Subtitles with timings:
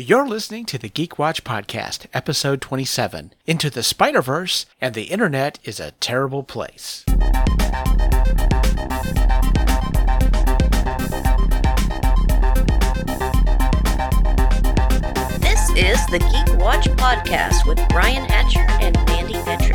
[0.00, 5.06] You're listening to the Geek Watch Podcast, episode 27 Into the Spider Verse and the
[5.06, 7.04] Internet is a Terrible Place.
[15.40, 19.67] This is the Geek Watch Podcast with Brian Hatcher and Mandy Petrie.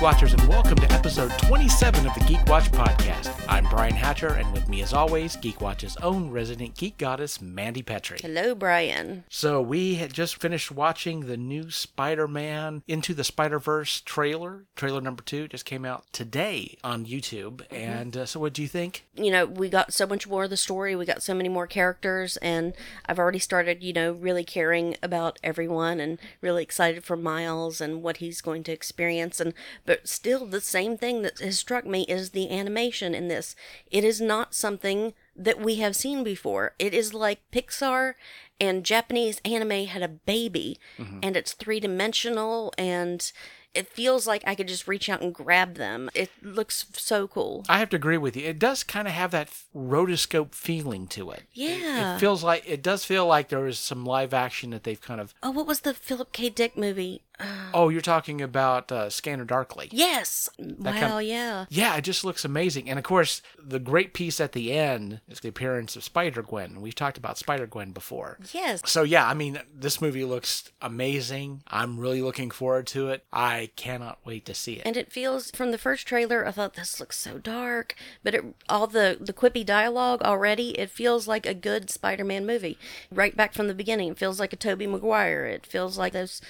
[0.00, 3.30] Geek Watchers, and welcome to episode 27 of the Geek Watch Podcast.
[3.46, 7.82] I'm Brian Hatcher, and with me, as always, Geek Watch's own resident geek goddess, Mandy
[7.82, 8.20] Petrie.
[8.22, 9.24] Hello, Brian.
[9.28, 14.64] So, we had just finished watching the new Spider Man Into the Spider Verse trailer.
[14.74, 17.60] Trailer number two just came out today on YouTube.
[17.70, 19.04] And uh, so, what do you think?
[19.14, 21.66] You know, we got so much more of the story, we got so many more
[21.66, 22.72] characters, and
[23.04, 28.02] I've already started, you know, really caring about everyone and really excited for Miles and
[28.02, 29.40] what he's going to experience.
[29.40, 29.52] And
[29.90, 33.56] but still, the same thing that has struck me is the animation in this.
[33.90, 36.74] It is not something that we have seen before.
[36.78, 38.14] It is like Pixar
[38.60, 41.18] and Japanese anime had a baby, mm-hmm.
[41.24, 43.32] and it's three dimensional and.
[43.72, 46.10] It feels like I could just reach out and grab them.
[46.12, 47.64] It looks so cool.
[47.68, 48.48] I have to agree with you.
[48.48, 51.44] It does kind of have that rotoscope feeling to it.
[51.52, 52.16] Yeah.
[52.16, 55.20] It feels like it does feel like there is some live action that they've kind
[55.20, 55.34] of.
[55.40, 56.50] Oh, what was the Philip K.
[56.50, 57.22] Dick movie?
[57.72, 59.88] Oh, you're talking about uh, Scanner Darkly.
[59.92, 60.48] Yes.
[60.58, 61.66] Wow, kind- yeah.
[61.68, 62.90] Yeah, it just looks amazing.
[62.90, 66.80] And of course, the great piece at the end is the appearance of Spider Gwen.
[66.80, 68.38] We've talked about Spider Gwen before.
[68.52, 68.82] Yes.
[68.86, 71.62] So yeah, I mean, this movie looks amazing.
[71.68, 73.24] I'm really looking forward to it.
[73.32, 74.82] I cannot wait to see it.
[74.84, 77.94] And it feels from the first trailer, I thought this looks so dark,
[78.24, 82.78] but it, all the the quippy dialogue already, it feels like a good Spider-Man movie.
[83.12, 85.46] Right back from the beginning, it feels like a Tobey Maguire.
[85.46, 86.40] It feels like those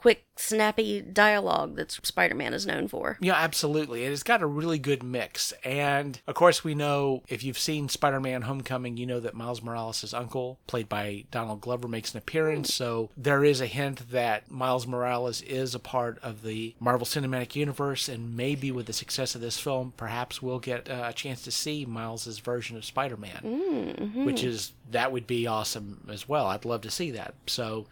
[0.00, 3.18] quick, snappy dialogue that Spider-Man is known for.
[3.20, 4.04] Yeah, absolutely.
[4.04, 5.52] It's got a really good mix.
[5.62, 9.62] And of course, we know if you've seen Spider Man Homecoming, you know that Miles
[9.62, 12.72] Morales' uncle, played by Donald Glover, makes an appearance.
[12.72, 17.54] So there is a hint that Miles Morales is a part of the Marvel Cinematic
[17.54, 18.08] Universe.
[18.08, 21.50] And maybe with the success of this film, perhaps we'll get uh, a chance to
[21.50, 26.46] see Miles' version of Spider Man, which is, that would be awesome as well.
[26.46, 27.34] I'd love to see that.
[27.46, 27.84] So.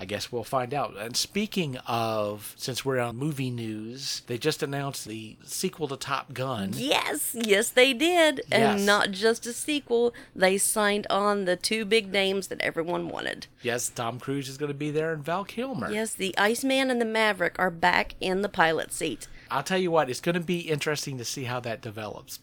[0.00, 0.96] I guess we'll find out.
[0.96, 6.32] And speaking of, since we're on movie news, they just announced the sequel to Top
[6.32, 6.70] Gun.
[6.74, 8.42] Yes, yes, they did.
[8.48, 8.76] Yes.
[8.76, 13.48] And not just a sequel, they signed on the two big names that everyone wanted.
[13.60, 15.90] Yes, Tom Cruise is going to be there and Val Kilmer.
[15.90, 19.26] Yes, the Iceman and the Maverick are back in the pilot seat.
[19.50, 22.38] I'll tell you what, it's going to be interesting to see how that develops.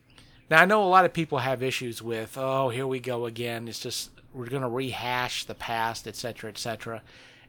[0.50, 3.70] Now, I know a lot of people have issues with, oh, here we go again.
[3.70, 7.02] It's just, we're going to rehash the past, etc., etc.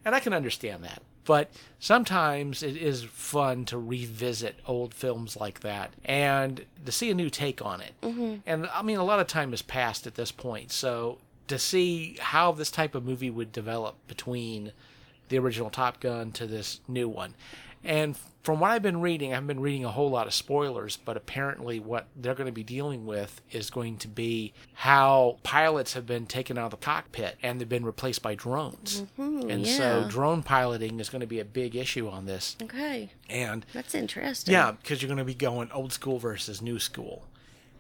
[0.07, 1.03] And I can understand that.
[1.25, 1.51] But
[1.81, 7.29] sometimes it is fun to revisit old films like that and to see a new
[7.29, 7.93] take on it.
[8.03, 8.37] Mm-hmm.
[8.47, 10.71] And I mean, a lot of time has passed at this point.
[10.71, 11.19] So
[11.49, 14.71] to see how this type of movie would develop between
[15.29, 17.35] the original Top Gun to this new one.
[17.87, 21.17] And from what I've been reading, I've been reading a whole lot of spoilers, but
[21.17, 26.07] apparently what they're going to be dealing with is going to be how pilots have
[26.07, 29.03] been taken out of the cockpit and they've been replaced by drones.
[29.19, 32.57] Mm-hmm, and so drone piloting is going to be a big issue on this.
[32.63, 34.53] Okay, And that's interesting.
[34.53, 37.25] yeah, because you're going to be going old school versus new school.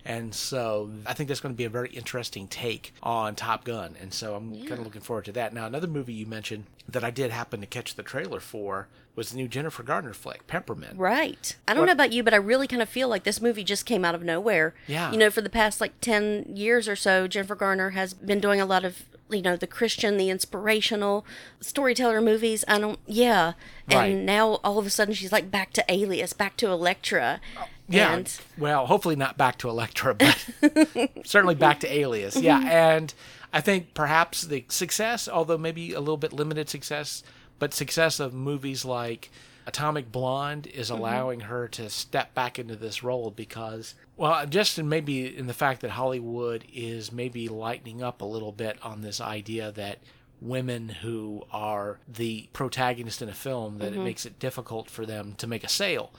[0.06, 3.96] And so I think that's going to be a very interesting take on Top Gun.
[4.00, 5.52] And so I'm kind of looking forward to that.
[5.52, 9.30] Now, another movie you mentioned that I did happen to catch the trailer for was
[9.30, 10.96] the new Jennifer Gardner flick, Peppermint.
[10.98, 11.56] Right.
[11.66, 13.64] I don't What- know about you, but I really kind of feel like this movie
[13.64, 14.74] just came out of nowhere.
[14.86, 15.10] Yeah.
[15.10, 18.60] You know, for the past like 10 years or so, Jennifer Garner has been doing
[18.60, 21.24] a lot of, you know, the Christian, the inspirational
[21.60, 22.64] storyteller movies.
[22.68, 23.54] I don't, yeah.
[23.90, 24.12] Right.
[24.12, 27.40] And now all of a sudden she's like back to Alias, back to Elektra.
[27.58, 28.14] Oh, Yeah.
[28.14, 30.46] And well, hopefully not back to Elektra, but
[31.24, 32.36] certainly back to Alias.
[32.36, 32.60] Yeah.
[32.60, 33.12] And
[33.52, 37.22] I think perhaps the success, although maybe a little bit limited success,
[37.58, 39.30] but success of movies like
[39.66, 41.00] Atomic Blonde is mm-hmm.
[41.00, 45.54] allowing her to step back into this role because, well, just in maybe in the
[45.54, 49.98] fact that Hollywood is maybe lightening up a little bit on this idea that
[50.40, 54.04] women who are the protagonist in a film that it mm-hmm.
[54.04, 56.12] makes it difficult for them to make a sale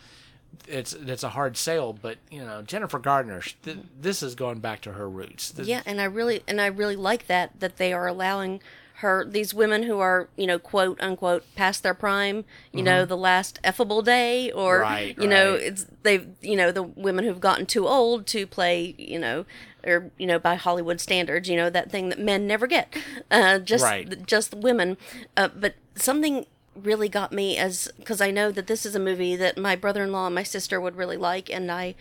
[0.67, 4.81] it's it's a hard sale, but you know Jennifer Gardner, th- this is going back
[4.81, 5.53] to her roots.
[5.57, 8.59] Yeah, and I really and I really like that that they are allowing
[9.01, 13.15] her these women who are you know quote unquote past their prime you know the
[13.15, 14.81] last effable day or Mm-hmm.
[14.93, 18.95] Right, you know it's they've you know the women who've gotten too old to play
[18.97, 19.45] you know
[19.85, 22.91] or you know by Hollywood standards you know that thing that men never get
[23.31, 24.25] uh just Right.
[24.25, 24.97] just women
[25.37, 26.47] uh, but something
[26.83, 30.27] really got me as because I know that this is a movie that my brother-in-law
[30.27, 31.95] and my sister would really like, and I,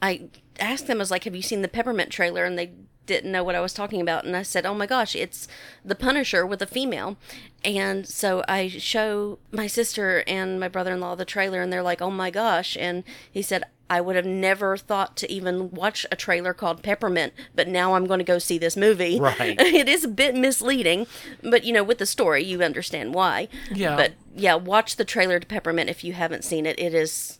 [0.00, 0.28] I
[0.58, 2.72] asked them, I was like, "Have you seen the Peppermint trailer?" And they
[3.10, 5.48] didn't know what I was talking about, and I said, "Oh my gosh, it's
[5.84, 7.16] the Punisher with a female."
[7.64, 12.10] And so I show my sister and my brother-in-law the trailer, and they're like, "Oh
[12.10, 16.54] my gosh!" And he said, I would have never thought to even watch a trailer
[16.54, 19.18] called Peppermint, but now I'm going to go see this movie.
[19.18, 19.36] Right.
[19.60, 21.08] it is a bit misleading,
[21.42, 23.48] but you know, with the story, you understand why.
[23.74, 23.96] Yeah.
[23.96, 26.78] But yeah, watch the trailer to Peppermint if you haven't seen it.
[26.78, 27.39] It is,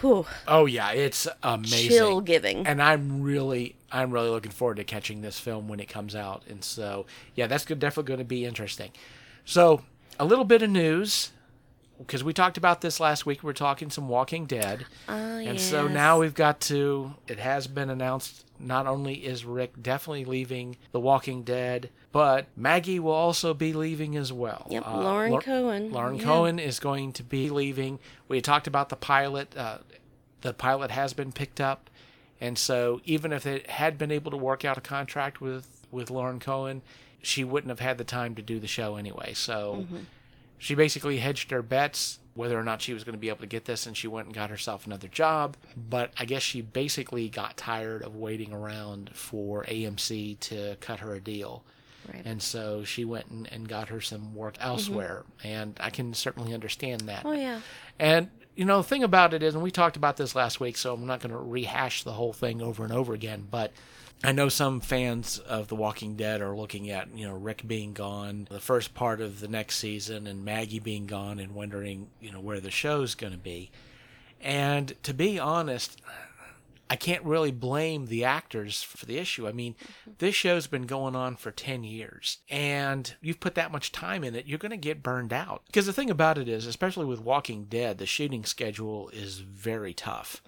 [0.00, 1.88] whew, Oh yeah, it's amazing.
[1.88, 2.66] chill giving.
[2.66, 6.42] And I'm really, I'm really looking forward to catching this film when it comes out.
[6.48, 8.90] And so, yeah, that's good, definitely going to be interesting.
[9.44, 9.82] So,
[10.18, 11.30] a little bit of news
[12.00, 13.42] because we talked about this last week.
[13.42, 17.14] we're talking some Walking Dead, Ah, and so now we've got to.
[17.28, 18.44] It has been announced.
[18.58, 24.16] Not only is Rick definitely leaving The Walking Dead, but Maggie will also be leaving
[24.16, 24.66] as well.
[24.70, 25.92] Yep, Uh, Lauren Lau- Cohan.
[25.92, 26.24] Lauren Yeah.
[26.24, 27.98] Cohan is going to be leaving.
[28.28, 29.56] We talked about the pilot.
[29.56, 29.78] Uh,
[30.42, 31.88] the pilot has been picked up,
[32.40, 36.10] and so even if it had been able to work out a contract with with
[36.10, 36.82] Lauren Cohan,
[37.22, 39.32] she wouldn't have had the time to do the show anyway.
[39.34, 39.96] So Mm-hmm.
[40.60, 43.46] She basically hedged her bets whether or not she was going to be able to
[43.46, 45.56] get this, and she went and got herself another job.
[45.76, 51.14] But I guess she basically got tired of waiting around for AMC to cut her
[51.14, 51.64] a deal.
[52.12, 52.22] Right.
[52.24, 54.68] And so she went and, and got her some work mm-hmm.
[54.68, 55.24] elsewhere.
[55.42, 57.22] And I can certainly understand that.
[57.24, 57.60] Oh yeah.
[57.98, 60.76] And you know, the thing about it is, and we talked about this last week,
[60.76, 63.46] so I'm not going to rehash the whole thing over and over again.
[63.50, 63.72] But
[64.22, 67.94] I know some fans of The Walking Dead are looking at you know Rick being
[67.94, 72.30] gone, the first part of the next season, and Maggie being gone, and wondering you
[72.30, 73.70] know where the show's going to be.
[74.40, 76.00] And to be honest,
[76.90, 79.46] I can't really blame the actors for the issue.
[79.46, 79.76] I mean,
[80.18, 84.34] this show's been going on for 10 years and you've put that much time in
[84.34, 85.62] it, you're going to get burned out.
[85.66, 89.94] Because the thing about it is, especially with Walking Dead, the shooting schedule is very
[89.94, 90.42] tough.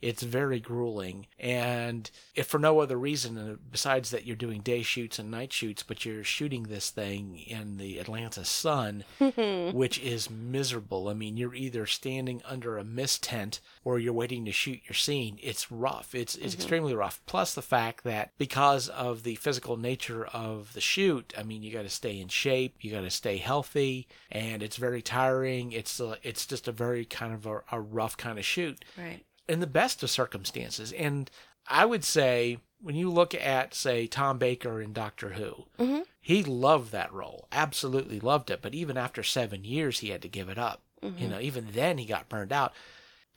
[0.00, 1.26] It's very grueling.
[1.36, 5.52] And if for no other reason uh, besides that you're doing day shoots and night
[5.52, 9.02] shoots, but you're shooting this thing in the Atlanta sun,
[9.72, 11.08] which is miserable.
[11.08, 14.94] I mean, you're either standing under a mist tent or you're waiting to shoot your
[14.94, 15.40] scene.
[15.42, 16.14] It's rough.
[16.14, 16.60] It's it's mm-hmm.
[16.60, 17.20] extremely rough.
[17.26, 21.72] Plus the fact that because of the physical nature of the shoot, I mean, you
[21.72, 25.72] got to stay in shape, you got to stay healthy, and it's very tiring.
[25.72, 29.24] It's a, it's just a very kind of a, a rough kind of shoot Right.
[29.48, 30.92] in the best of circumstances.
[30.92, 31.30] And
[31.66, 36.00] I would say when you look at, say, Tom Baker in Doctor Who, mm-hmm.
[36.20, 38.62] he loved that role, absolutely loved it.
[38.62, 40.82] But even after seven years, he had to give it up.
[41.02, 41.30] You mm-hmm.
[41.30, 42.72] know, even then he got burned out.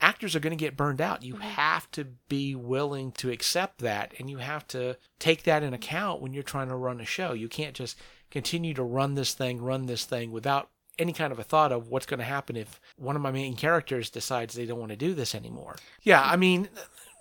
[0.01, 1.24] Actors are going to get burned out.
[1.24, 1.44] You mm-hmm.
[1.44, 6.21] have to be willing to accept that, and you have to take that in account
[6.21, 7.33] when you're trying to run a show.
[7.33, 7.98] You can't just
[8.31, 10.69] continue to run this thing, run this thing without
[11.00, 13.56] any kind of a thought of what's going to happen if one of my main
[13.56, 15.75] characters decides they don't want to do this anymore.
[16.04, 16.69] Yeah, I mean,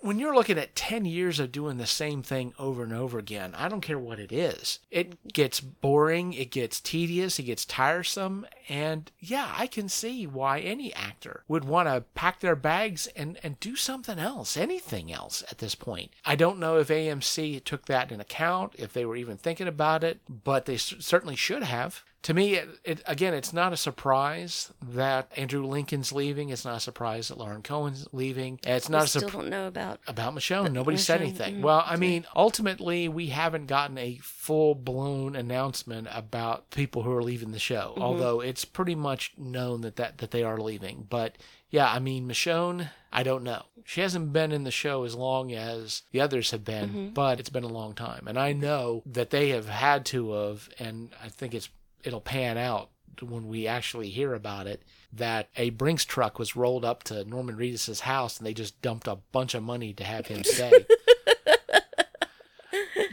[0.01, 3.53] when you're looking at 10 years of doing the same thing over and over again,
[3.55, 4.79] I don't care what it is.
[4.89, 10.59] It gets boring, it gets tedious, it gets tiresome, and yeah, I can see why
[10.59, 15.43] any actor would want to pack their bags and, and do something else, anything else
[15.51, 16.11] at this point.
[16.25, 20.03] I don't know if AMC took that in account, if they were even thinking about
[20.03, 24.71] it, but they certainly should have to me, it, it, again, it's not a surprise
[24.81, 26.49] that Andrew Lincoln's leaving.
[26.49, 28.59] It's not a surprise that Lauren Cohan's leaving.
[28.63, 29.99] It's not we a still surprise don't know about.
[30.07, 30.71] about Michonne.
[30.71, 31.57] Nobody said anything.
[31.57, 37.11] mm, Well, I mean, ultimately, we haven't gotten a full blown announcement about people who
[37.11, 37.93] are leaving the show.
[37.93, 38.03] Mm-hmm.
[38.03, 41.07] Although it's pretty much known that, that that they are leaving.
[41.09, 41.37] But
[41.71, 43.63] yeah, I mean, Michonne, I don't know.
[43.83, 47.09] She hasn't been in the show as long as the others have been, mm-hmm.
[47.09, 50.69] but it's been a long time, and I know that they have had to have,
[50.77, 51.69] and I think it's
[52.03, 52.89] it'll pan out
[53.21, 54.81] when we actually hear about it
[55.13, 59.07] that a Brinks truck was rolled up to Norman Reedus's house and they just dumped
[59.07, 60.71] a bunch of money to have him stay.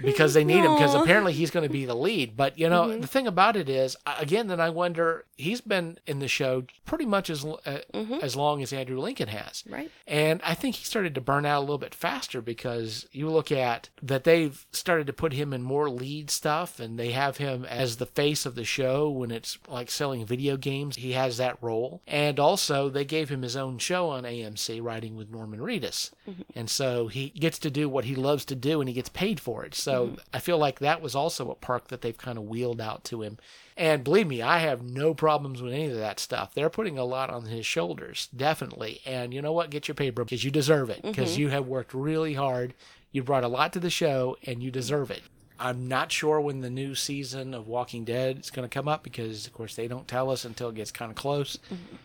[0.02, 2.37] because they need him because apparently he's going to be the lead.
[2.37, 3.00] But you know, mm-hmm.
[3.00, 7.07] the thing about it is again then I wonder he's been in the show pretty
[7.07, 8.19] much as uh, mm-hmm.
[8.23, 9.64] as long as Andrew Lincoln has.
[9.69, 9.90] Right.
[10.07, 13.50] And I think he started to burn out a little bit faster because you look
[13.52, 17.64] at that they've started to put him in more lead stuff and they have him
[17.64, 20.97] as the face of the show when it's like selling video games.
[20.97, 22.02] He has that role.
[22.07, 26.11] And also they gave him his own show on AMC writing with Norman Reedus.
[26.28, 26.43] Mm-hmm.
[26.55, 29.40] And so he gets to do what he loves to do and he gets paid
[29.40, 29.75] for it.
[29.75, 30.14] So Mm-hmm.
[30.33, 33.23] I feel like that was also a perk that they've kind of wheeled out to
[33.23, 33.38] him.
[33.76, 36.52] And believe me, I have no problems with any of that stuff.
[36.52, 39.00] They're putting a lot on his shoulders, definitely.
[39.07, 39.71] And you know what?
[39.71, 41.42] Get your paper because you deserve it because mm-hmm.
[41.42, 42.75] you have worked really hard.
[43.12, 45.23] You brought a lot to the show and you deserve it.
[45.61, 49.02] I'm not sure when the new season of Walking Dead is going to come up
[49.02, 51.59] because, of course, they don't tell us until it gets kind of close.
[51.73, 51.97] Mm-hmm.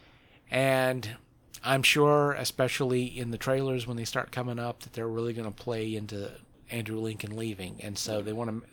[0.50, 1.10] And
[1.64, 5.52] I'm sure, especially in the trailers when they start coming up, that they're really going
[5.52, 6.32] to play into
[6.74, 7.78] Andrew Lincoln leaving.
[7.82, 8.68] And so they want to.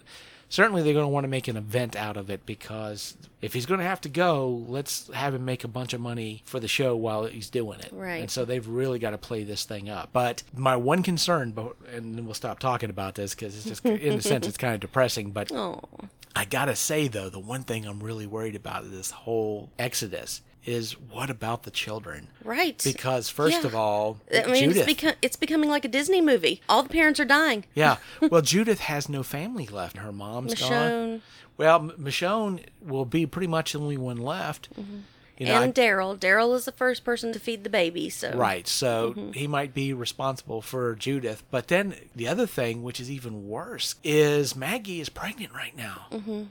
[0.53, 3.67] Certainly, they're going to want to make an event out of it because if he's
[3.67, 6.67] going to have to go, let's have him make a bunch of money for the
[6.67, 7.91] show while he's doing it.
[7.93, 8.17] Right.
[8.21, 10.09] And so they've really got to play this thing up.
[10.13, 13.87] But my one concern, but- and then we'll stop talking about this because it's just,
[13.87, 15.31] in a sense, it's kind of depressing.
[15.31, 15.83] But Oh,
[16.35, 20.43] I gotta say though, the one thing I'm really worried about in this whole exodus
[20.71, 22.29] is what about the children?
[22.45, 22.81] right.
[22.83, 23.67] Because first Yeah.
[23.67, 24.89] of all, I mean, Judith.
[24.89, 26.63] it's, beco- it's becoming like a Disney movie.
[26.69, 27.65] All the parents are dying.
[27.75, 29.97] yeah, well, Judith has no family left.
[29.99, 31.23] Her mom's gone.
[31.57, 34.69] Well, Michonne will be pretty much the only one left.
[35.39, 36.19] You know, and Daryl.
[36.19, 38.69] Daryl is the first person to feed the baby, so Right.
[38.69, 39.33] So Mm-hmm.
[39.33, 41.43] he might be responsible for Judith.
[41.51, 46.07] But then the other thing, which is even worse, is Maggie is pregnant right now.
[46.13, 46.43] Mm-hmm.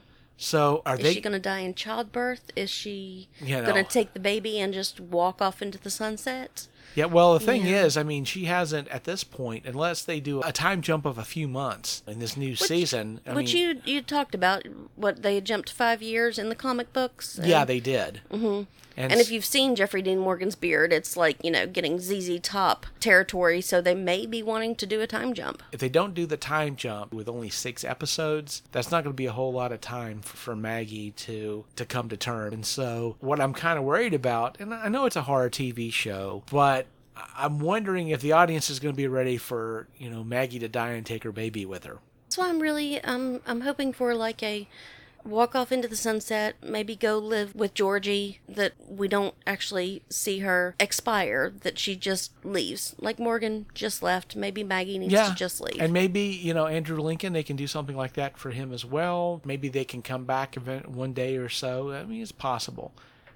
[0.42, 1.08] So are Is they?
[1.10, 2.50] Is she going to die in childbirth?
[2.56, 3.70] Is she You know.
[3.70, 6.66] going to take the baby and just walk off into the sunset?
[6.94, 7.84] Yeah, well, the thing Yeah.
[7.84, 11.18] is, I mean, she hasn't at this point, unless they do a time jump of
[11.18, 13.20] a few months in this new season.
[13.26, 16.92] I Which mean, you you talked about what they jumped five years in the comic
[16.92, 17.38] books.
[17.38, 18.20] and- yeah, they did.
[18.32, 18.64] Mm-hmm.
[18.96, 22.40] And, And if you've seen Jeffrey Dean Morgan's beard, it's like you know getting ZZ
[22.42, 23.60] Top territory.
[23.60, 25.62] So they may be wanting to do a time jump.
[25.72, 29.16] if they don't do the time jump with only six episodes, that's not going to
[29.16, 32.52] be a whole lot of time for, for Maggie to to come to terms.
[32.52, 35.90] And so, what I'm kind of worried about, and I know it's a horror TV
[35.92, 36.69] show, but
[37.36, 40.68] I'm wondering if the audience is going to be ready for you know Maggie to
[40.68, 41.98] die and take her baby with her.
[42.28, 44.68] So I'm really um I'm hoping for like a
[45.24, 50.40] walk off into the sunset, maybe go live with Georgie, that we don't actually see
[50.40, 52.94] her expire, that she just leaves.
[52.98, 55.80] Like Morgan just left, maybe Maggie needs to just leave.
[55.80, 58.84] And maybe, you know, Andrew Lincoln, they can do something like that for him as
[58.84, 59.40] well.
[59.44, 61.90] Maybe they can come back event one day or so.
[61.92, 62.92] I mean, it's possible.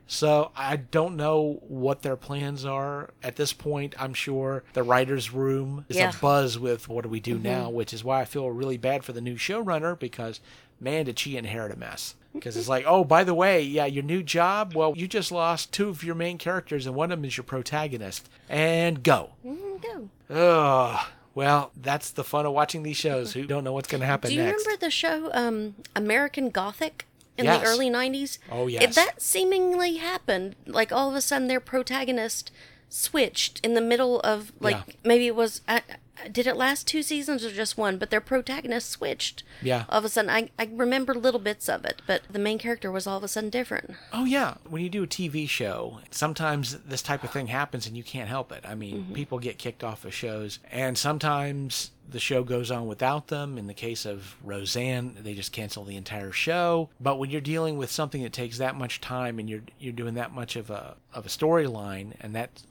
[0.06, 3.94] So I don't know what their plans are at this point.
[3.98, 6.08] I'm sure the writers' room is Yeah.
[6.10, 6.18] Mm-hmm.
[6.18, 9.02] a buzz with what do we do now, which is why I feel really bad
[9.04, 10.40] for the new showrunner because
[10.80, 12.14] man, did she inherit a mess.
[12.34, 14.74] Because it's like, oh, by the way, yeah, your new job.
[14.74, 17.44] Well, you just lost two of your main characters, and one of them is your
[17.44, 18.28] protagonist.
[18.48, 19.30] And go.
[19.46, 19.80] Mm,
[20.28, 20.34] go.
[20.34, 21.06] Ugh.
[21.34, 23.32] Well, that's the fun of watching these shows.
[23.32, 24.64] Who don't know what's going to happen Do you next?
[24.66, 27.06] remember the show um American Gothic?
[27.36, 27.60] In Yes.
[27.62, 30.54] the early '90s, Oh, It- that seemingly happened.
[30.66, 32.50] Like all of a sudden, their protagonist
[32.88, 34.94] switched in the middle of like Yeah.
[35.04, 35.80] maybe it was uh,
[36.30, 37.98] did it last two seasons or just one?
[37.98, 39.42] But their protagonist switched.
[39.62, 39.84] Yeah.
[39.88, 42.90] All of a sudden, I I remember little bits of it, but the main character
[42.90, 43.94] was all of a sudden different.
[44.12, 47.96] Oh yeah, when you do a TV show, sometimes this type of thing happens and
[47.96, 48.64] you can't help it.
[48.66, 49.12] I mean, mm-hmm.
[49.14, 53.58] people get kicked off of shows, and sometimes the show goes on without them.
[53.58, 56.90] In the case of Roseanne, they just cancel the entire show.
[57.00, 60.14] But when you're dealing with something that takes that much time and you're you're doing
[60.14, 62.62] that much of a of a storyline, and that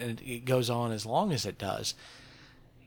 [0.00, 1.94] and it goes on as long as it does,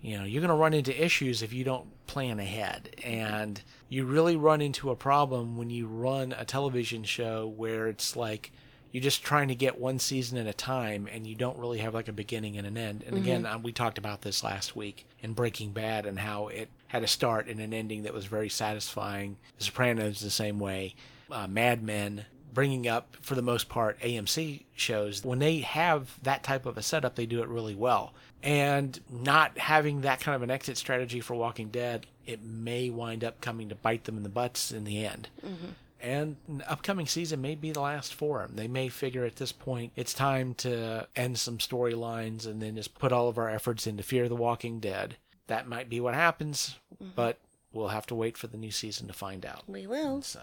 [0.02, 2.96] you know you're going to run into issues if you don't plan ahead.
[3.04, 8.16] And you really run into a problem when you run a television show where it's
[8.16, 8.52] like
[8.92, 11.94] you're just trying to get one season at a time and you don't really have
[11.94, 13.04] like a beginning and an end.
[13.06, 16.70] And again uh, we talked about this last week in breaking bad and how it
[16.88, 19.38] had a start and an ending that was very satisfying.
[19.58, 20.96] The sopranos the same way.
[21.30, 22.26] Uh, mad men
[22.58, 26.82] bringing up for the most part AMC shows when they have that type of a
[26.82, 31.20] setup they do it really well and not having that kind of an exit strategy
[31.20, 34.86] for Walking Dead it may wind up coming to bite them in the butts in
[34.86, 35.68] the end mm-hmm.
[36.02, 38.56] and an upcoming season may be the last for them.
[38.56, 42.98] They may figure at this point it's time to end some storylines and then just
[42.98, 45.18] put all of our efforts into Fear the Walking Dead.
[45.46, 47.12] That might be what happens, mm-hmm.
[47.16, 47.38] but
[47.72, 49.62] we'll have to wait for the new season to find out.
[49.68, 50.24] We will.
[50.24, 50.42] So,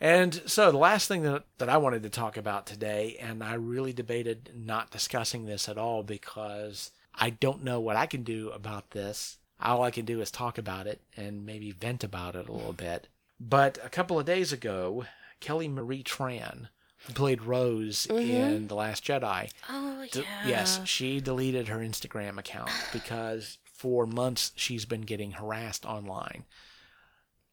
[0.00, 3.54] and so the last thing that, that I wanted to talk about today, and I
[3.54, 8.50] really debated not discussing this at all because I don't know what I can do
[8.50, 9.38] about this.
[9.60, 12.72] All I can do is talk about it and maybe vent about it a little
[12.72, 13.08] bit.
[13.40, 15.04] But a couple of days ago,
[15.40, 16.68] Kelly Marie Tran,
[17.06, 18.30] who played Rose mm-hmm.
[18.30, 20.22] in The Last Jedi, Oh yeah.
[20.46, 26.44] Yes, she deleted her Instagram account because for months she's been getting harassed online.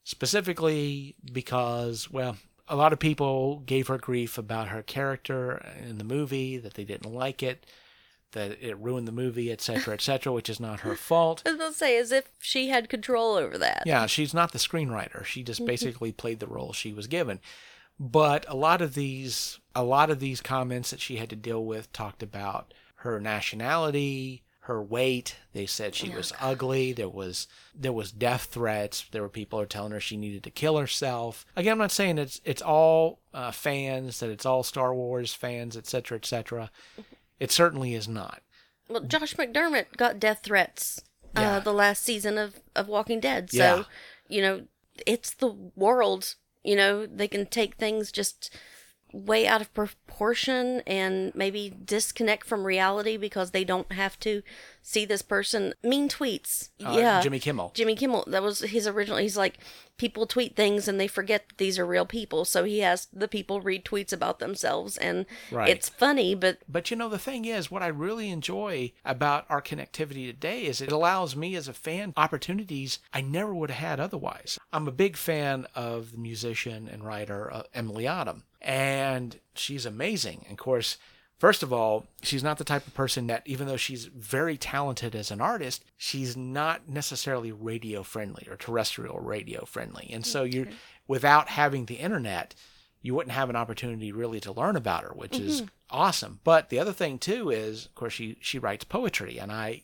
[0.05, 6.03] Specifically because, well, a lot of people gave her grief about her character in the
[6.03, 7.65] movie, that they didn't like it,
[8.31, 11.41] that it ruined the movie, etc., etc., which is not her fault.
[11.45, 13.83] I was about to say as if she had control over that.
[13.85, 15.25] Yeah, she's not the screenwriter.
[15.25, 17.39] She just basically played the role she was given.
[17.99, 21.65] But a lot of these a lot of these comments that she had to deal
[21.65, 25.35] with talked about her nationality, her weight.
[25.53, 26.91] They said she was ugly.
[26.93, 29.05] There was there was death threats.
[29.11, 31.45] There were people who were telling her she needed to kill herself.
[31.55, 35.77] Again, I'm not saying it's it's all uh, fans that it's all Star Wars fans,
[35.77, 36.71] etc., etc.
[37.39, 38.41] It certainly is not.
[38.87, 41.01] Well, Josh McDermitt got death threats
[41.35, 41.57] Yeah.
[41.57, 43.49] uh, the last season of, of Walking Dead.
[43.51, 43.83] So, Yeah.
[44.27, 44.67] you know,
[45.05, 46.35] it's the world.
[46.63, 48.55] You know, they can take things just
[49.13, 54.41] way out of proportion and maybe disconnect from reality because they don't have to
[54.81, 55.73] see this person.
[55.83, 56.69] Mean tweets.
[56.85, 57.21] Uh, yeah.
[57.21, 57.71] Jimmy Kimmel.
[57.73, 58.25] Jimmy Kimmel.
[58.27, 59.17] That was his original.
[59.17, 59.57] He's like,
[59.97, 62.45] people tweet things and they forget that these are real people.
[62.45, 65.69] So he has the people read tweets about themselves, and Right.
[65.69, 69.61] it's funny, but But you know, the thing is, what I really enjoy about our
[69.61, 73.99] connectivity today is it allows me as a fan opportunities I never would have had
[73.99, 74.59] otherwise.
[74.73, 80.41] I'm a big fan of the musician and writer uh, Emily Autumn, and she's amazing.
[80.49, 80.97] And of course,
[81.37, 85.15] first of all, she's not the type of person that, even though she's very talented
[85.15, 90.09] as an artist, she's not necessarily radio friendly or terrestrial radio friendly.
[90.11, 90.67] And so you're,
[91.07, 92.55] without having the internet,
[93.01, 95.69] you wouldn't have an opportunity really to learn about her, which is mm-hmm.
[95.91, 96.39] awesome.
[96.43, 99.83] But the other thing too is, of course, she she writes poetry, and I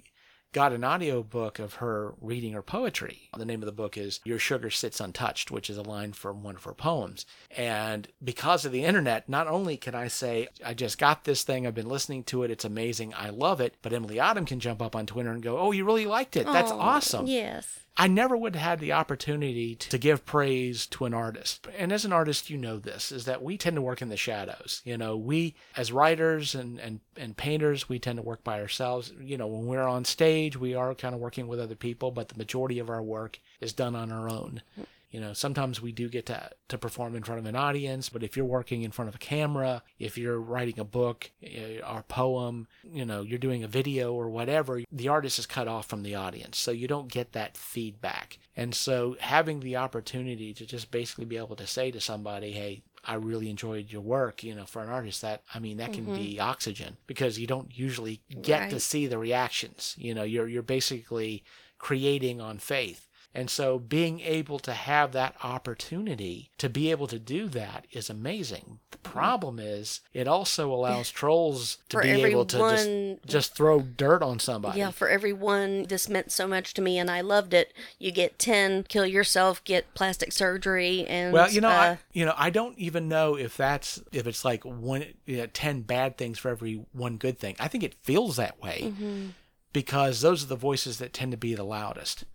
[0.54, 3.30] got an audio book of her reading her poetry.
[3.38, 6.44] The name of the book is Your Sugar Sits Untouched, which is a line from
[6.44, 7.26] one of her poems.
[7.56, 11.66] And because of the internet, not only can I say, I just got this thing,
[11.66, 14.82] I've been listening to it, it's amazing, I love it, but Emily Autumn can jump
[14.82, 16.46] up on Twitter and go, Oh, you really liked it.
[16.46, 17.28] That's Aw, awesome.
[17.28, 17.80] Yes.
[18.02, 21.68] I never would have had the opportunity to give praise to an artist.
[21.78, 24.18] And as an artist, you know this, is that we tend to work in the
[24.18, 24.82] shadows.
[24.84, 29.14] You know, we as writers and, and, and painters, we tend to work by ourselves.
[29.22, 32.30] You know, when we're on stage, we are kind of working with other people, but
[32.30, 34.64] the majority of our work is done on our own.
[35.12, 38.24] You know, sometimes we do get to, to perform in front of an audience, but
[38.24, 42.04] if you're working in front of a camera, if you're writing a book eh, or
[42.04, 46.04] poem, you know, you're doing a video or whatever, the artist is cut off from
[46.04, 46.58] the audience.
[46.58, 48.40] So you don't get that feedback.
[48.56, 52.82] And so having the opportunity to just basically be able to say to somebody, hey,
[53.04, 56.14] I really enjoyed your work, you know, for an artist that I mean that can
[56.14, 59.96] be oxygen because you don't usually get to see the reactions.
[59.98, 61.44] You know, you're you're basically
[61.80, 63.08] creating on faith.
[63.34, 68.10] And so being able to have that opportunity to be able to do that is
[68.10, 68.80] amazing.
[68.92, 72.90] The problem is it also allows trolls to For be able to just,
[73.26, 74.80] just throw dirt on somebody.
[74.80, 77.74] Yeah, for everyone, this meant so much to me, and I loved it.
[78.00, 82.26] You get ten, kill yourself, get plastic surgery, and Well, you know, uh, I, you
[82.26, 86.18] know, I don't even know if that's if it's like one, you know, ten bad
[86.18, 87.56] things for every one good thing.
[87.60, 89.28] I think it feels that way Mm-hmm.
[89.74, 92.26] because those are the voices that tend to be the loudest.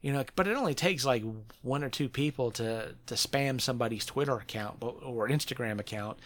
[0.00, 1.22] You know, but it only takes like
[1.62, 6.18] one or two people to to spam somebody's Twitter account or Instagram account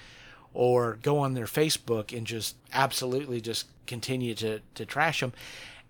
[0.53, 5.33] or go on their Facebook and just absolutely just continue to to trash them.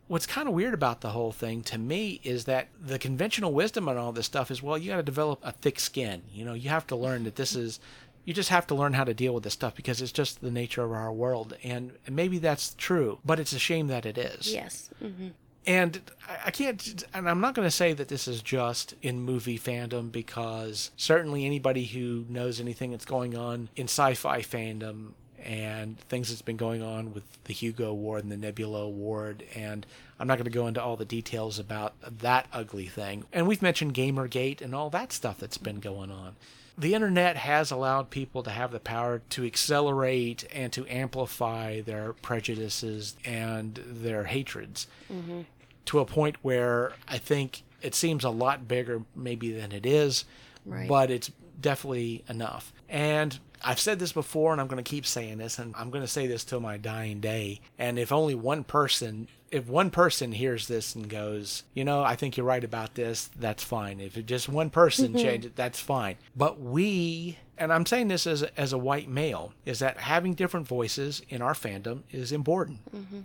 [0.09, 3.89] What's kind of weird about the whole thing to me is that the conventional wisdom
[3.89, 6.23] on all this stuff is well, you got to develop a thick skin.
[6.33, 7.79] You know, you have to learn that this is
[8.25, 10.51] you just have to learn how to deal with this stuff because it's just the
[10.51, 14.53] nature of our world and maybe that's true, but it's a shame that it is.
[14.53, 15.29] yes, hmm
[15.67, 16.01] And
[16.47, 20.11] I- can't, and I'm not going to say that this is just in movie fandom
[20.11, 26.29] because certainly anybody who knows anything that's going on in sci fi fandom and things
[26.29, 29.87] that's been going on with the Hugo Award and the Nebula Award, and
[30.19, 33.25] I'm not going to go into all the details about that ugly thing.
[33.33, 36.37] And we've mentioned Gamergate and all that stuff that's been going on
[36.81, 42.15] the internet has allowed people to have the power to accelerate and to amplify their
[42.15, 45.43] prejudices and their hatreds mm-hmm.
[45.85, 50.25] to a point where I think it seems a lot bigger maybe than it is,
[50.65, 50.89] Right.
[50.89, 52.73] but it's definitely enough.
[52.89, 56.03] And I've said this before and I'm going to keep saying this and I'm going
[56.03, 57.61] to say this till my dying day.
[57.79, 62.17] And if only one person if one person hears this and goes, you know, I
[62.17, 64.01] think you're right about this, that's fine.
[64.01, 65.19] If just one person mm-hmm.
[65.19, 66.17] change it, that's fine.
[66.37, 70.35] But we, and I'm saying this as a, as a white male, is that having
[70.35, 72.79] different voices in our fandom is important.
[72.95, 73.21] Mm-hmm.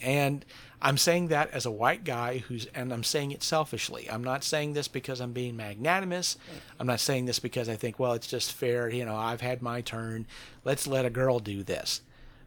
[0.00, 0.44] And
[0.82, 4.08] I'm saying that as a white guy who's, and I'm saying it selfishly.
[4.10, 6.36] I'm not saying this because I'm being magnanimous.
[6.78, 8.88] I'm not saying this because I think, well, it's just fair.
[8.90, 10.26] You know, I've had my turn.
[10.64, 12.02] Let's let a girl do this.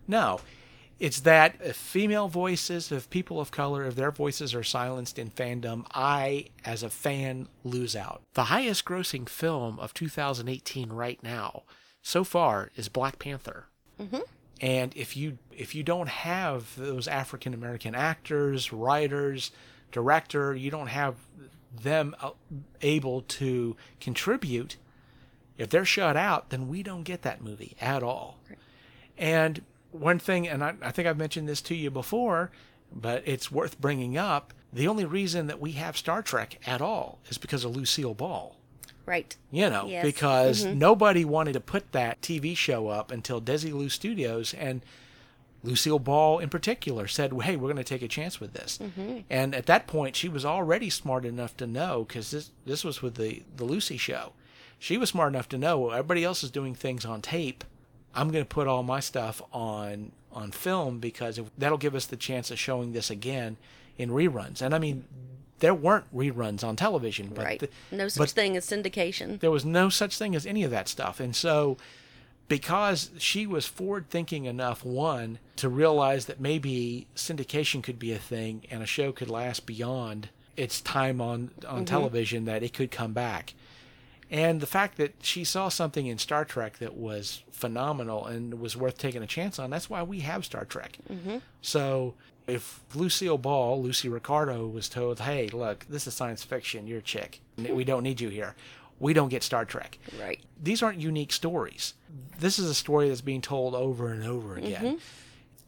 [0.07, 0.39] No,
[0.99, 5.29] it's that if female voices, if people of color, if their voices are silenced in
[5.29, 8.21] fandom, I, as a fan, lose out.
[8.33, 11.63] The highest grossing film of 2018 right now,
[12.01, 13.65] so far, is Black Panther.
[14.01, 14.21] Mm-hmm.
[14.61, 19.51] And if you if you don't have those African American actors, writers,
[19.91, 21.15] director, you don't have
[21.81, 22.31] them uh,
[22.81, 24.77] able to contribute.
[25.57, 28.39] If they're shut out, then we don't get that movie at all.
[29.17, 32.51] And one thing, and I, I think I've mentioned this to you before,
[32.93, 34.53] but it's worth bringing up.
[34.71, 38.56] The only reason that we have Star Trek at all is because of Lucille Ball.
[39.07, 39.35] Right.
[39.51, 40.03] You know, Yes.
[40.03, 40.77] because mm-hmm.
[40.77, 44.81] nobody wanted to put that TV show up until Desilu Studios and
[45.63, 49.19] Lucille Ball in particular said, "Hey, we're going to take a chance with this." Mm-hmm.
[49.29, 53.01] And at that point, she was already smart enough to know because this this was
[53.01, 54.33] with the the Lucy show.
[54.77, 57.63] She was smart enough to know well, everybody else is doing things on tape.
[58.13, 62.05] I'm going to put all my stuff on on film because if, that'll give us
[62.05, 63.57] the chance of showing this again
[63.97, 64.61] in reruns.
[64.61, 65.05] And I mean,
[65.59, 67.59] there weren't reruns on television, but Right.
[67.59, 69.39] the- no such thing as syndication.
[69.39, 71.19] there was no such thing as any of that stuff.
[71.19, 71.77] And so,
[72.47, 78.17] because she was forward thinking enough, one, to realize that maybe syndication could be a
[78.17, 81.83] thing and a show could last beyond its time on, on mm-hmm.
[81.83, 83.53] television, that it could come back.
[84.29, 88.75] And the fact that she saw something in Star Trek that was phenomenal and was
[88.75, 90.97] worth taking a chance on, that's why we have Star Trek.
[91.09, 91.37] Mm-hmm.
[91.61, 92.15] So
[92.47, 97.03] if Lucille Ball, Lucy Ricardo, was told, hey, look, this is science fiction, you're a
[97.03, 98.55] chick, we don't need you here,
[98.99, 99.99] we don't get Star Trek.
[100.19, 100.39] Right.
[100.61, 101.93] These aren't unique stories.
[102.39, 104.83] This is a story that's being told over and over again.
[104.83, 104.97] Mm-hmm.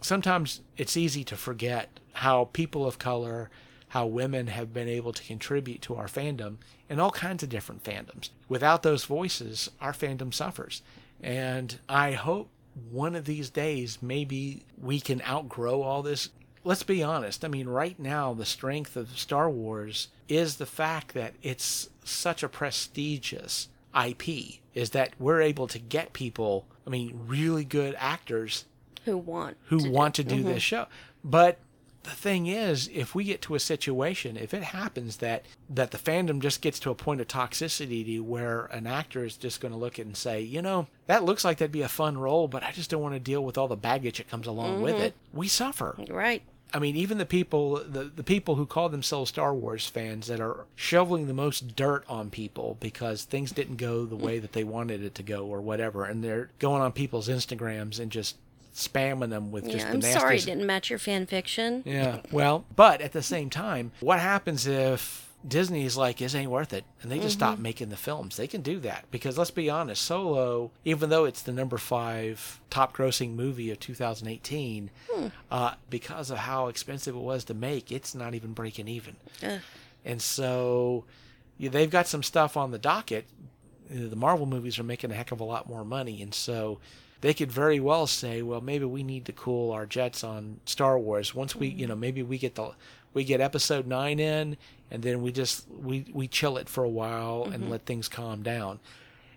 [0.01, 3.49] Sometimes it's easy to forget how people of color,
[3.89, 6.57] how women have been able to contribute to our fandom
[6.89, 8.29] in all kinds of different fandoms.
[8.47, 10.81] Without those voices, our fandom suffers.
[11.21, 12.49] And I hope
[12.89, 16.29] one of these days maybe we can outgrow all this.
[16.63, 17.45] Let's be honest.
[17.45, 22.43] I mean, right now, the strength of Star Wars is the fact that it's such
[22.43, 28.65] a prestigious IP, is that we're able to get people, I mean, really good actors
[29.05, 30.59] Who want who to want do, to do this mm-hmm.
[30.59, 30.87] show.
[31.23, 31.57] But
[32.09, 35.97] the thing is, if we get to a situation, if it happens that that the
[35.97, 39.77] fandom just gets to a point of toxicity where an actor is just going to
[39.77, 42.47] look at it and say, you know, that looks like that'd be a fun role,
[42.47, 44.95] but I just don't want to deal with all the baggage that comes along with
[44.95, 45.05] mm-hmm.
[45.05, 45.13] it.
[45.33, 45.95] We suffer.
[46.09, 46.41] Right.
[46.73, 50.39] I mean, even the people the, the people who call themselves Star Wars fans that
[50.39, 54.21] are shoveling the most dirt on people because things didn't go the mm.
[54.21, 57.99] way that they wanted it to go or whatever, and they're going on people's Instagrams
[57.99, 58.37] and just
[58.87, 60.19] spamming them with just Yeah, the I'm nastiest.
[60.19, 61.83] sorry it didn't match your fan fiction.
[61.85, 62.21] Yeah.
[62.31, 66.83] Well, but at the same time, what happens if Disney's like, this ain't worth it,
[67.01, 68.35] and they just stop making the films?
[68.35, 72.59] They can do that because let's be honest, Solo, even though it's the number five
[72.69, 74.89] top grossing movie of 2018,
[75.49, 79.15] uh, because of how expensive it was to make, it's not even breaking even.
[79.43, 79.59] Ugh.
[80.03, 81.05] And so
[81.57, 83.25] yeah, they've got some stuff on the docket.
[83.89, 86.79] The Marvel movies are making a heck of a lot more money, and so
[87.21, 90.97] they could very well say, well, maybe we need to cool our jets on Star
[90.97, 91.35] Wars.
[91.35, 91.89] Once we, you mm.
[91.89, 92.71] know, maybe we get the
[93.13, 94.57] we get Episode nine in,
[94.91, 97.71] and then we just we we chill it for a while and mm-hmm.
[97.71, 98.79] let things calm down.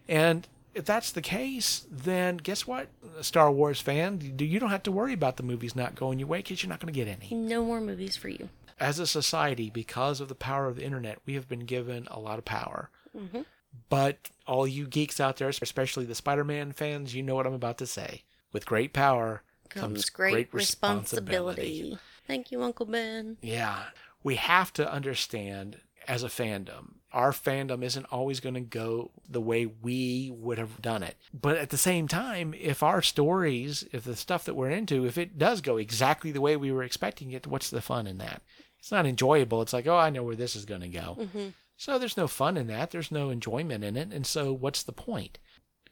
[0.09, 2.89] And if that's the case, then guess what,
[3.21, 6.29] Star Wars fan, you you don't have to worry about the movies not going your
[6.29, 8.49] way because you're not going to get any No more movies for you.
[8.81, 12.19] as a society, because of the power of the internet, we have been given a
[12.19, 12.91] lot of power.
[13.17, 13.43] Mm-hmm.
[13.89, 17.53] But all you geeks out there, especially the Spider Man fans, you know what I'm
[17.55, 18.23] about to say.
[18.53, 21.99] With great power Comes great, responsibility.
[22.27, 23.39] Thank you, Uncle Ben.
[23.41, 23.85] Yeah.
[24.23, 29.41] We have to understand as a fandom, our fandom isn't always going to go the
[29.41, 31.17] way we would have done it.
[31.33, 35.17] But at the same time, if our stories, if the stuff that we're into, if
[35.19, 38.43] it does go exactly the way we were expecting it, what's the fun in that?
[38.79, 39.63] It's not enjoyable.
[39.63, 41.17] It's like, oh, I know where this is going to go.
[41.21, 41.49] Mm-hmm.
[41.83, 42.93] So there's no fun in that.
[42.93, 44.13] There's no enjoyment in it.
[44.13, 45.41] And so what's the point?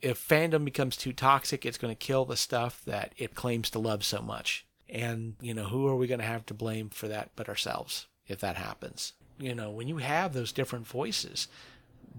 [0.01, 3.81] If fandom becomes too toxic, it's going to kill the stuff that it claims to
[3.81, 4.65] love so much.
[4.89, 8.07] And, you know, who are we going to have to blame for that but ourselves
[8.29, 9.15] if that happens?
[9.41, 11.49] You know, when you have those different voices,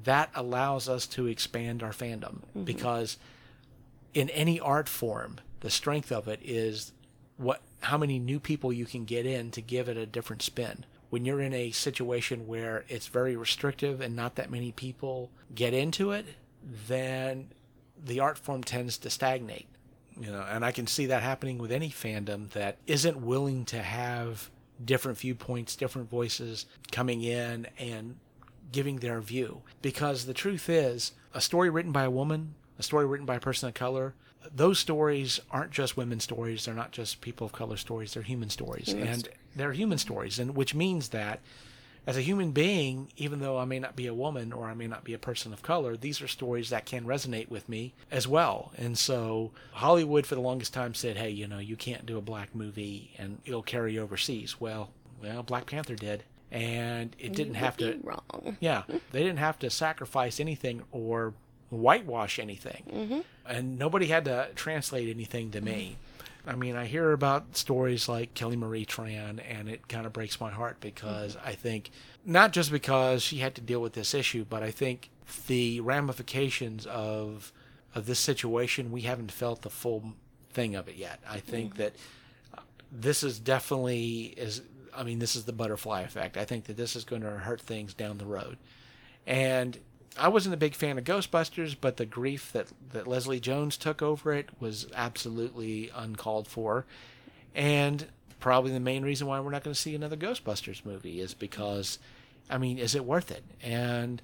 [0.04, 2.66] that allows us to expand our fandom mm-hmm.
[2.66, 3.16] because
[4.14, 6.92] in any art form, the strength of it is
[7.38, 10.84] what how many new people you can get in to give it a different spin.
[11.12, 15.74] When you're in a situation where it's very restrictive and not that many people get
[15.74, 16.26] into it,
[16.88, 17.50] then
[18.04, 19.67] the art form tends to stagnate.
[20.19, 23.82] You know, and I can see that happening with any fandom that isn't willing to
[23.82, 24.50] have
[24.84, 28.17] different viewpoints, different voices coming in and
[28.71, 29.62] giving their view.
[29.82, 33.39] Because the truth is, a story written by a woman, a story written by a
[33.39, 34.13] person of color,
[34.56, 36.65] those stories aren't just women's stories.
[36.65, 38.13] They're not just people of color stories.
[38.13, 38.89] They're human stories.
[39.10, 40.40] and they're human stories.
[40.40, 41.40] And which means that
[42.08, 44.88] as a human being, even though I may not be a woman or I may
[44.88, 48.28] not be a person of color, these are stories that can resonate with me as
[48.28, 48.72] well.
[48.78, 52.22] And so Hollywood for the longest time said, hey, you know, you can't do a
[52.22, 54.60] black movie and it'll carry overseas.
[54.60, 54.90] Well,
[55.22, 56.24] well, Black Panther did.
[56.52, 58.58] And it didn't have to Be wrong.
[58.60, 61.34] yeah, they didn't have to sacrifice anything or
[61.70, 65.96] whitewash anything, and nobody had to translate anything to me.
[66.46, 70.40] I mean, I hear about stories like Kelly Marie Tran, and it kind of breaks
[70.40, 71.48] my heart because mm-hmm.
[71.48, 71.92] I think,
[72.26, 75.10] not just because she had to deal with this issue, but I think
[75.48, 77.52] the ramifications of
[77.94, 80.14] of this situation, we haven't felt the full
[80.52, 81.20] thing of it yet.
[81.30, 81.84] I think mm-hmm.
[81.84, 81.96] that
[82.58, 84.62] uh, this is definitely is.
[84.96, 86.36] I mean, this is the butterfly effect.
[86.38, 88.58] I think that this is going to hurt things down the road,
[89.28, 89.78] and
[90.17, 94.02] I wasn't a big fan of Ghostbusters, but the grief that, that Leslie Jones took
[94.02, 96.86] over it was absolutely uncalled for.
[97.56, 98.08] And
[98.39, 102.00] probably the main reason why we're not going to see another Ghostbusters movie is because,
[102.50, 103.43] I mean, is it worth it?
[103.62, 104.21] And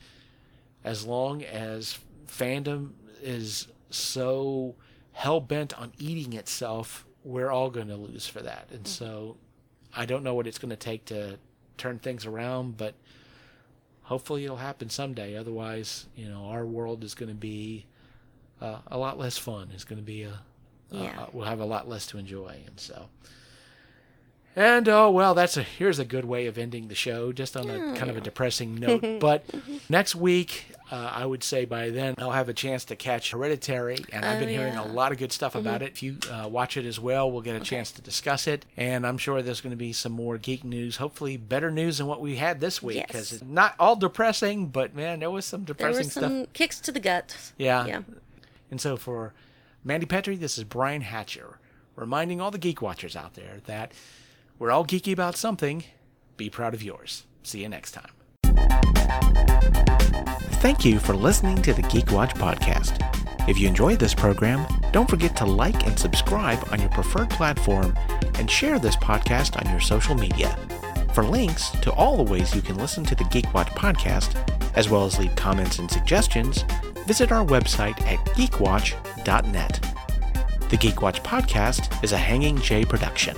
[0.84, 4.76] as long as fandom is so
[5.14, 8.68] hell bent on eating itself, we're all going to lose for that.
[8.72, 8.86] And hmm.
[8.86, 9.38] so
[9.96, 11.38] I don't know what it's going to take to
[11.78, 12.96] turn things around, but
[14.08, 15.36] hopefully it'll happen someday.
[15.38, 17.86] Otherwise, you know, our world is going to be
[18.62, 19.70] uh, a lot less fun.
[19.74, 20.40] It's going to be a,
[20.92, 21.14] Yeah.
[21.22, 23.08] uh, we'll have a lot less to enjoy, and so.
[24.56, 27.70] And oh well, that's a here's a good way of ending the show, just on
[27.70, 29.20] a kind of a depressing note.
[29.20, 29.46] but
[29.90, 33.98] next week, uh, I would say by then I'll have a chance to catch Hereditary,
[34.12, 34.80] and I've Oh, been hearing yeah.
[34.82, 34.90] Mm-hmm.
[34.92, 35.90] a lot of good stuff about it.
[35.92, 39.06] If you uh, watch it as well, we'll get a chance to discuss it, and
[39.06, 40.98] I'm sure there's going to be some more geek news.
[40.98, 43.42] Hopefully, better news than what we had this week, because Yes.
[43.42, 46.54] it's not all depressing, but man, there was some depressing There were some stuff.
[46.54, 47.36] kicks to the gut.
[47.58, 47.86] Yeah.
[47.86, 48.02] Yeah.
[48.72, 49.34] And so for
[49.84, 51.60] Mandy Petrie, this is Brian Hatcher,
[51.96, 53.92] reminding all the geek watchers out there that
[54.60, 55.84] we're all geeky about something.
[56.38, 57.24] Be proud of yours.
[57.44, 58.12] See you next time.
[60.60, 63.04] Thank you for listening to the Geek Watch podcast.
[63.48, 67.98] If you enjoyed this program, don't forget to like and subscribe on your preferred platform
[68.36, 70.58] and share this podcast on your social media.
[71.14, 74.36] For links to all the ways you can listen to the Geek Watch podcast,
[74.76, 76.64] as well as leave comments and suggestions,
[77.06, 79.96] visit our website at geekwatch.net.
[80.70, 83.38] The Geek Watch podcast is a Hanging J production.